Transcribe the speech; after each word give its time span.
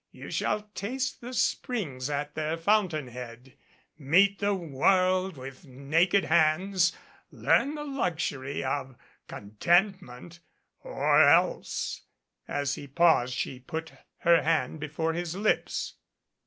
You 0.11 0.31
shall 0.31 0.63
taste 0.73 1.21
the 1.21 1.31
springs 1.31 2.09
at 2.09 2.33
their 2.33 2.57
fountain 2.57 3.07
head, 3.09 3.55
meet 3.99 4.39
the 4.39 4.55
world 4.55 5.37
with 5.37 5.67
naked 5.67 6.25
hands, 6.25 6.91
learn 7.29 7.75
the 7.75 7.83
luxury 7.83 8.63
of 8.63 8.95
contentment; 9.27 10.39
or 10.83 11.21
else" 11.29 12.01
as 12.47 12.73
he 12.73 12.87
paused 12.87 13.35
she 13.35 13.59
put 13.59 13.93
her 14.21 14.41
hand 14.41 14.79
before 14.79 15.13
his 15.13 15.35
lips. 15.35 15.93